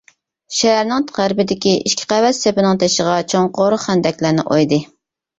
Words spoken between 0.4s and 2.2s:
شەھەرنىڭ غەربىدىكى ئىككى